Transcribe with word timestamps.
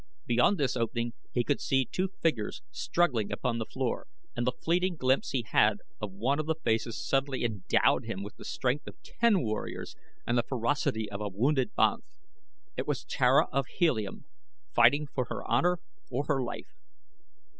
Beyond 0.25 0.57
this 0.57 0.75
opening 0.75 1.13
he 1.31 1.43
could 1.43 1.61
see 1.61 1.85
two 1.85 2.07
figures 2.23 2.63
struggling 2.71 3.31
upon 3.31 3.59
the 3.59 3.67
floor, 3.67 4.07
and 4.35 4.47
the 4.47 4.51
fleeting 4.51 4.95
glimpse 4.95 5.29
he 5.29 5.45
had 5.47 5.77
of 6.01 6.11
one 6.11 6.39
of 6.39 6.47
the 6.47 6.55
faces 6.55 7.07
suddenly 7.07 7.43
endowed 7.43 8.05
him 8.05 8.23
with 8.23 8.35
the 8.35 8.43
strength 8.43 8.87
of 8.87 8.99
ten 9.03 9.43
warriors 9.43 9.95
and 10.25 10.39
the 10.39 10.49
ferocity 10.49 11.07
of 11.11 11.21
a 11.21 11.29
wounded 11.29 11.75
banth. 11.75 12.05
It 12.75 12.87
was 12.87 13.03
Tara 13.05 13.45
of 13.51 13.67
Helium, 13.77 14.25
fighting 14.73 15.05
for 15.05 15.25
her 15.25 15.43
honor 15.47 15.77
or 16.09 16.25
her 16.25 16.41
life. 16.41 16.73